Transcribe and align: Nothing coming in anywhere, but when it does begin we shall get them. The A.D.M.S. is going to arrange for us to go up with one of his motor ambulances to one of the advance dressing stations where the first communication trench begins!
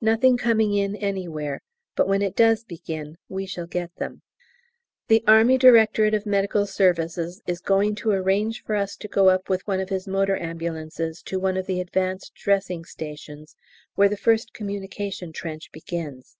Nothing 0.00 0.36
coming 0.36 0.74
in 0.74 0.96
anywhere, 0.96 1.60
but 1.94 2.08
when 2.08 2.22
it 2.22 2.34
does 2.34 2.64
begin 2.64 3.18
we 3.28 3.46
shall 3.46 3.68
get 3.68 3.94
them. 3.98 4.22
The 5.06 5.22
A.D.M.S. 5.28 7.18
is 7.46 7.60
going 7.60 7.94
to 7.94 8.10
arrange 8.10 8.64
for 8.64 8.74
us 8.74 8.96
to 8.96 9.06
go 9.06 9.28
up 9.28 9.48
with 9.48 9.64
one 9.68 9.78
of 9.78 9.88
his 9.90 10.08
motor 10.08 10.36
ambulances 10.36 11.22
to 11.22 11.38
one 11.38 11.56
of 11.56 11.66
the 11.66 11.80
advance 11.80 12.30
dressing 12.30 12.84
stations 12.84 13.54
where 13.94 14.08
the 14.08 14.16
first 14.16 14.52
communication 14.52 15.30
trench 15.32 15.70
begins! 15.70 16.36